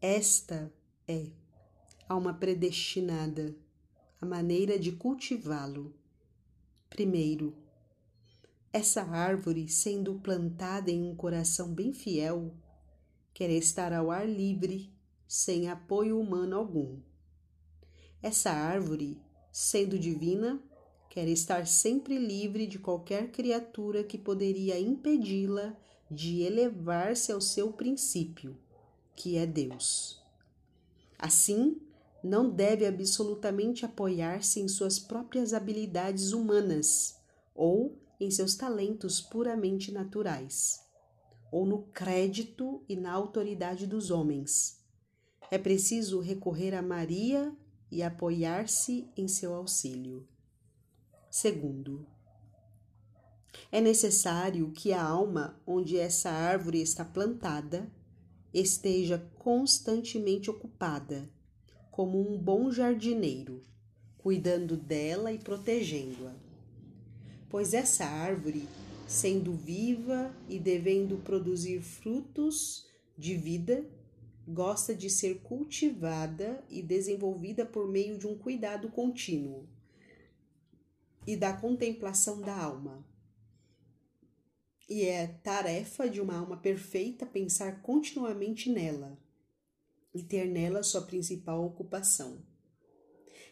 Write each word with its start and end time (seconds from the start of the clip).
Esta 0.00 0.72
é 1.08 1.26
alma 2.08 2.32
predestinada, 2.32 3.52
a 4.20 4.24
maneira 4.24 4.78
de 4.78 4.92
cultivá-lo. 4.92 5.92
Primeiro, 6.88 7.56
essa 8.72 9.02
árvore, 9.02 9.68
sendo 9.68 10.14
plantada 10.20 10.88
em 10.88 11.02
um 11.02 11.16
coração 11.16 11.74
bem 11.74 11.92
fiel, 11.92 12.54
quer 13.34 13.50
estar 13.50 13.92
ao 13.92 14.12
ar 14.12 14.28
livre, 14.28 14.94
sem 15.26 15.68
apoio 15.68 16.20
humano 16.20 16.54
algum. 16.54 17.00
Essa 18.22 18.52
árvore, 18.52 19.20
sendo 19.50 19.98
divina, 19.98 20.62
quer 21.10 21.26
estar 21.26 21.66
sempre 21.66 22.18
livre 22.18 22.68
de 22.68 22.78
qualquer 22.78 23.32
criatura 23.32 24.04
que 24.04 24.16
poderia 24.16 24.78
impedi-la 24.78 25.76
de 26.08 26.42
elevar-se 26.42 27.32
ao 27.32 27.40
seu 27.40 27.72
princípio, 27.72 28.56
que 29.18 29.36
é 29.36 29.44
Deus. 29.44 30.22
Assim, 31.18 31.82
não 32.22 32.48
deve 32.48 32.86
absolutamente 32.86 33.84
apoiar-se 33.84 34.60
em 34.60 34.68
suas 34.68 35.00
próprias 35.00 35.52
habilidades 35.52 36.32
humanas 36.32 37.18
ou 37.52 37.98
em 38.20 38.30
seus 38.30 38.54
talentos 38.54 39.20
puramente 39.20 39.90
naturais, 39.90 40.80
ou 41.50 41.66
no 41.66 41.82
crédito 41.88 42.84
e 42.88 42.94
na 42.94 43.10
autoridade 43.12 43.88
dos 43.88 44.12
homens. 44.12 44.80
É 45.50 45.58
preciso 45.58 46.20
recorrer 46.20 46.72
a 46.74 46.82
Maria 46.82 47.52
e 47.90 48.04
apoiar-se 48.04 49.10
em 49.16 49.26
seu 49.26 49.52
auxílio. 49.52 50.28
Segundo, 51.28 52.06
é 53.72 53.80
necessário 53.80 54.70
que 54.70 54.92
a 54.92 55.02
alma 55.02 55.60
onde 55.66 55.98
essa 55.98 56.30
árvore 56.30 56.80
está 56.80 57.04
plantada 57.04 57.90
esteja 58.52 59.18
constantemente 59.38 60.50
ocupada 60.50 61.28
como 61.90 62.20
um 62.20 62.38
bom 62.38 62.70
jardineiro, 62.70 63.64
cuidando 64.16 64.76
dela 64.76 65.32
e 65.32 65.38
protegendo-a. 65.38 66.34
Pois 67.48 67.74
essa 67.74 68.04
árvore, 68.04 68.68
sendo 69.06 69.52
viva 69.52 70.34
e 70.48 70.58
devendo 70.58 71.16
produzir 71.18 71.80
frutos 71.80 72.86
de 73.16 73.36
vida, 73.36 73.84
gosta 74.46 74.94
de 74.94 75.10
ser 75.10 75.40
cultivada 75.40 76.62
e 76.70 76.82
desenvolvida 76.82 77.66
por 77.66 77.88
meio 77.88 78.18
de 78.18 78.26
um 78.26 78.36
cuidado 78.36 78.88
contínuo 78.88 79.66
e 81.26 81.36
da 81.36 81.52
contemplação 81.52 82.40
da 82.40 82.56
alma. 82.56 83.04
E 84.88 85.04
é 85.04 85.26
tarefa 85.26 86.08
de 86.08 86.20
uma 86.20 86.38
alma 86.38 86.56
perfeita 86.56 87.26
pensar 87.26 87.82
continuamente 87.82 88.70
nela 88.70 89.18
e 90.14 90.22
ter 90.22 90.46
nela 90.46 90.82
sua 90.82 91.02
principal 91.02 91.62
ocupação. 91.64 92.38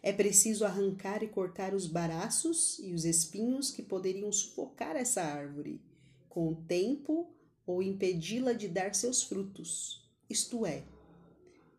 É 0.00 0.12
preciso 0.12 0.64
arrancar 0.64 1.22
e 1.22 1.28
cortar 1.28 1.74
os 1.74 1.86
baraços 1.86 2.78
e 2.78 2.92
os 2.92 3.04
espinhos 3.04 3.70
que 3.70 3.82
poderiam 3.82 4.30
sufocar 4.30 4.94
essa 4.94 5.22
árvore 5.22 5.80
com 6.28 6.48
o 6.48 6.56
tempo 6.66 7.34
ou 7.66 7.82
impedi-la 7.82 8.52
de 8.52 8.68
dar 8.68 8.94
seus 8.94 9.22
frutos. 9.22 10.08
Isto 10.28 10.66
é, 10.66 10.84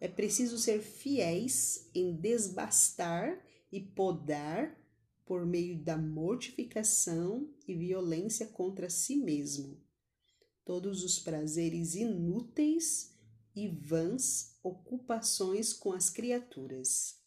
é 0.02 0.08
preciso 0.08 0.58
ser 0.58 0.82
fiéis 0.82 1.90
em 1.94 2.14
desbastar 2.14 3.40
e 3.72 3.80
podar 3.80 4.76
por 5.26 5.46
meio 5.46 5.84
da 5.84 5.98
mortificação 5.98 7.50
e 7.68 7.76
violência 7.76 8.48
contra 8.48 8.90
si 8.90 9.16
mesmo 9.16 9.86
todos 10.66 11.04
os 11.04 11.20
prazeres 11.20 11.94
inúteis 11.94 13.16
e 13.56 13.70
vãs 13.70 14.58
ocupações 14.64 15.72
com 15.72 15.94
as 15.94 16.10
criaturas, 16.10 17.22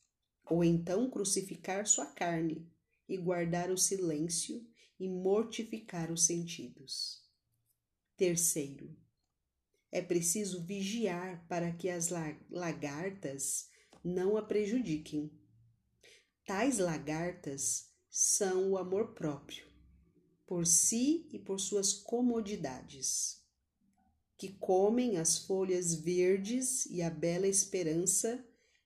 ou 0.45 0.65
então 0.65 1.09
crucificar 1.09 1.87
sua 1.87 2.07
carne 2.07 2.69
e 3.09 3.17
guardar 3.17 3.71
o 3.71 3.79
silêncio 3.79 4.67
e 4.99 5.09
mortificar 5.09 6.11
os 6.11 6.27
sentidos. 6.27 7.25
Terceiro, 8.17 8.95
é 9.93 10.03
preciso 10.03 10.65
vigiar 10.65 11.47
para 11.49 11.73
que 11.73 11.89
as 11.89 12.09
lagartas 12.51 13.71
não 14.05 14.37
a 14.37 14.43
prejudiquem. 14.43 15.31
Tais 16.45 16.79
lagartas 16.79 17.88
são 18.11 18.71
o 18.71 18.79
amor 18.79 19.15
próprio, 19.15 19.67
por 20.47 20.67
si 20.67 21.29
e 21.33 21.39
por 21.39 21.61
suas 21.61 21.93
comodidades 21.93 23.39
que 24.39 24.53
comem 24.53 25.19
as 25.19 25.37
folhas 25.37 25.97
verdes 25.97 26.87
e 26.87 27.03
a 27.03 27.11
bela 27.11 27.49
esperança 27.49 28.43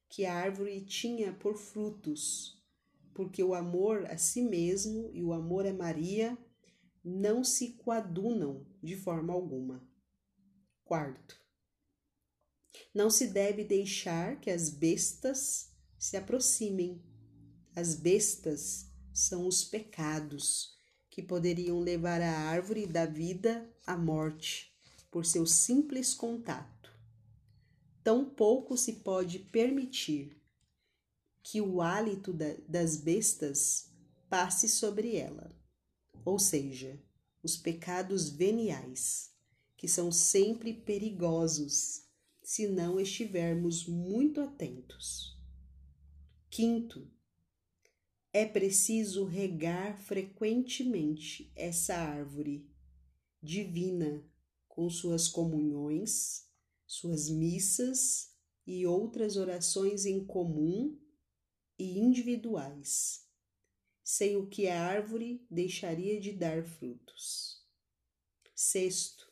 que 0.08 0.24
a 0.24 0.34
árvore 0.34 0.80
tinha 0.80 1.30
por 1.34 1.58
frutos, 1.58 2.58
porque 3.14 3.42
o 3.44 3.54
amor 3.54 4.06
a 4.06 4.16
si 4.16 4.42
mesmo 4.42 5.10
e 5.12 5.22
o 5.22 5.32
amor 5.34 5.66
a 5.66 5.72
Maria 5.72 6.36
não 7.04 7.44
se 7.44 7.74
coadunam 7.74 8.66
de 8.82 8.96
forma 8.96 9.34
alguma. 9.34 9.86
Quarto, 10.84 11.38
não 12.94 13.10
se 13.10 13.26
deve 13.26 13.62
deixar 13.62 14.40
que 14.40 14.50
as 14.50 14.70
bestas 14.70 15.70
se 15.98 16.16
aproximem. 16.16 17.02
As 17.74 17.94
bestas 17.94 18.91
são 19.12 19.46
os 19.46 19.64
pecados 19.64 20.76
que 21.10 21.22
poderiam 21.22 21.80
levar 21.80 22.20
a 22.20 22.32
árvore 22.32 22.86
da 22.86 23.04
vida 23.04 23.70
à 23.86 23.96
morte 23.96 24.72
por 25.10 25.26
seu 25.26 25.46
simples 25.46 26.14
contato. 26.14 26.90
Tampouco 28.02 28.76
se 28.76 28.94
pode 28.94 29.38
permitir 29.38 30.40
que 31.42 31.60
o 31.60 31.82
hálito 31.82 32.32
da, 32.32 32.54
das 32.66 32.96
bestas 32.96 33.90
passe 34.28 34.68
sobre 34.68 35.16
ela, 35.16 35.54
ou 36.24 36.38
seja, 36.38 36.98
os 37.42 37.56
pecados 37.56 38.30
veniais, 38.30 39.32
que 39.76 39.86
são 39.86 40.10
sempre 40.10 40.72
perigosos 40.72 42.06
se 42.42 42.66
não 42.68 42.98
estivermos 42.98 43.86
muito 43.86 44.40
atentos. 44.40 45.36
Quinto, 46.48 47.10
é 48.32 48.46
preciso 48.46 49.24
regar 49.24 49.98
frequentemente 49.98 51.52
essa 51.54 51.94
árvore 51.94 52.66
divina 53.42 54.24
com 54.66 54.88
suas 54.88 55.28
comunhões, 55.28 56.48
suas 56.86 57.28
missas 57.28 58.32
e 58.66 58.86
outras 58.86 59.36
orações 59.36 60.06
em 60.06 60.24
comum 60.24 60.98
e 61.78 61.98
individuais, 61.98 63.28
sem 64.02 64.36
o 64.36 64.48
que 64.48 64.66
a 64.66 64.82
árvore 64.82 65.44
deixaria 65.50 66.18
de 66.18 66.32
dar 66.32 66.64
frutos. 66.64 67.62
Sexto, 68.54 69.30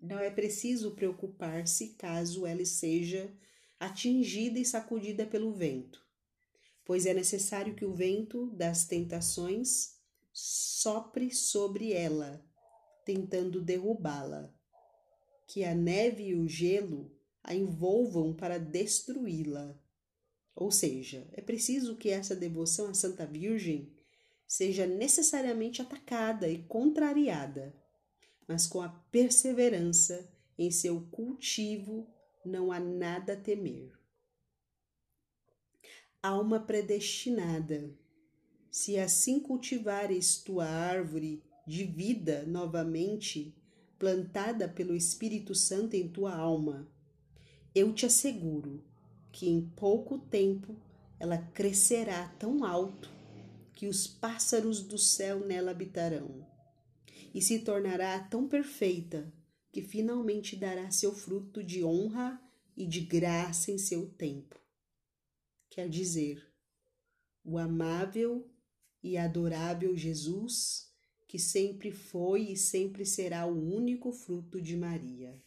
não 0.00 0.18
é 0.20 0.30
preciso 0.30 0.94
preocupar-se 0.94 1.94
caso 1.94 2.46
ela 2.46 2.64
seja 2.64 3.36
atingida 3.80 4.60
e 4.60 4.64
sacudida 4.64 5.26
pelo 5.26 5.52
vento, 5.52 6.07
pois 6.88 7.04
é 7.04 7.12
necessário 7.12 7.74
que 7.74 7.84
o 7.84 7.92
vento 7.92 8.46
das 8.46 8.86
tentações 8.86 9.98
sopre 10.32 11.30
sobre 11.30 11.92
ela 11.92 12.42
tentando 13.04 13.60
derrubá-la, 13.60 14.50
que 15.46 15.64
a 15.64 15.74
neve 15.74 16.28
e 16.28 16.34
o 16.34 16.48
gelo 16.48 17.14
a 17.42 17.54
envolvam 17.54 18.34
para 18.34 18.56
destruí-la. 18.56 19.78
Ou 20.56 20.70
seja, 20.70 21.28
é 21.32 21.42
preciso 21.42 21.94
que 21.94 22.08
essa 22.08 22.34
devoção 22.34 22.88
à 22.88 22.94
Santa 22.94 23.26
Virgem 23.26 23.92
seja 24.46 24.86
necessariamente 24.86 25.82
atacada 25.82 26.48
e 26.48 26.62
contrariada, 26.64 27.74
mas 28.46 28.66
com 28.66 28.80
a 28.80 28.88
perseverança 28.88 30.26
em 30.58 30.70
seu 30.70 31.02
cultivo 31.10 32.08
não 32.46 32.72
há 32.72 32.80
nada 32.80 33.34
a 33.34 33.36
temer. 33.36 33.97
Alma 36.20 36.58
predestinada, 36.58 37.96
se 38.72 38.98
assim 38.98 39.38
cultivares 39.38 40.38
tua 40.38 40.66
árvore 40.66 41.44
de 41.64 41.84
vida 41.84 42.42
novamente 42.44 43.54
plantada 43.96 44.68
pelo 44.68 44.96
Espírito 44.96 45.54
Santo 45.54 45.94
em 45.94 46.08
tua 46.08 46.34
alma, 46.34 46.90
eu 47.72 47.94
te 47.94 48.04
asseguro 48.04 48.82
que 49.30 49.48
em 49.48 49.60
pouco 49.76 50.18
tempo 50.18 50.74
ela 51.20 51.38
crescerá 51.38 52.26
tão 52.36 52.64
alto 52.64 53.08
que 53.72 53.86
os 53.86 54.08
pássaros 54.08 54.82
do 54.82 54.98
céu 54.98 55.46
nela 55.46 55.70
habitarão, 55.70 56.44
e 57.32 57.40
se 57.40 57.60
tornará 57.60 58.18
tão 58.18 58.48
perfeita 58.48 59.32
que 59.70 59.80
finalmente 59.80 60.56
dará 60.56 60.90
seu 60.90 61.14
fruto 61.14 61.62
de 61.62 61.84
honra 61.84 62.42
e 62.76 62.84
de 62.84 63.02
graça 63.02 63.70
em 63.70 63.78
seu 63.78 64.08
tempo. 64.10 64.58
Quer 65.78 65.88
dizer, 65.88 66.44
o 67.44 67.56
amável 67.56 68.50
e 69.00 69.16
adorável 69.16 69.96
Jesus 69.96 70.92
que 71.28 71.38
sempre 71.38 71.92
foi 71.92 72.50
e 72.50 72.56
sempre 72.56 73.06
será 73.06 73.46
o 73.46 73.76
único 73.76 74.10
fruto 74.10 74.60
de 74.60 74.76
Maria. 74.76 75.40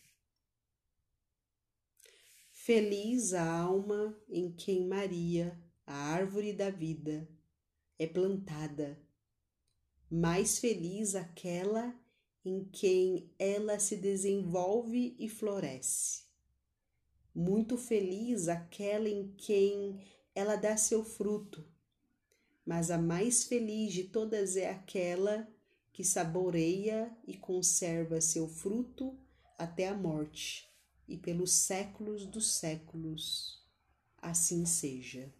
Feliz 2.49 3.33
a 3.33 3.45
alma 3.45 4.17
em 4.29 4.49
quem 4.53 4.87
Maria, 4.87 5.61
a 5.85 5.95
árvore 5.95 6.53
da 6.53 6.69
vida, 6.69 7.27
é 7.99 8.07
plantada. 8.07 8.97
Mais 10.09 10.59
feliz 10.59 11.13
aquela 11.13 11.93
em 12.45 12.63
quem 12.63 13.29
ela 13.37 13.77
se 13.79 13.97
desenvolve 13.97 15.13
e 15.19 15.27
floresce. 15.27 16.23
Muito 17.35 17.77
feliz 17.77 18.47
aquela 18.47 19.09
em 19.09 19.33
quem 19.35 19.99
ela 20.33 20.55
dá 20.55 20.77
seu 20.77 21.03
fruto. 21.03 21.65
Mas 22.65 22.91
a 22.91 22.97
mais 22.97 23.43
feliz 23.43 23.93
de 23.93 24.05
todas 24.05 24.55
é 24.55 24.69
aquela 24.69 25.47
que 25.91 26.03
saboreia 26.03 27.15
e 27.27 27.35
conserva 27.35 28.21
seu 28.21 28.47
fruto 28.47 29.17
até 29.57 29.87
a 29.87 29.95
morte 29.95 30.69
e 31.07 31.17
pelos 31.17 31.51
séculos 31.51 32.25
dos 32.25 32.53
séculos. 32.53 33.61
Assim 34.17 34.65
seja. 34.65 35.33